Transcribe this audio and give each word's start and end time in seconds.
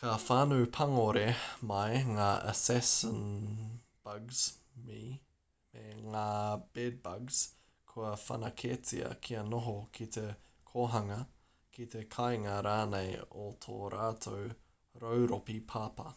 ka 0.00 0.10
whānau 0.24 0.66
pangore 0.74 1.22
mai 1.70 2.00
ngā 2.10 2.26
assassin-bugs 2.50 4.42
me 4.90 4.98
ngā 6.14 6.28
bed-bugs 6.78 7.40
kua 7.94 8.12
whanaketia 8.26 9.08
kia 9.28 9.42
noho 9.48 9.74
ki 9.98 10.08
te 10.18 10.24
kōhanga 10.74 11.16
ki 11.78 11.88
te 11.96 12.04
kāinga 12.18 12.52
rānei 12.68 13.10
o 13.46 13.48
tō 13.66 13.80
rātou 13.98 14.46
rauropi 15.06 15.58
papa 15.74 16.08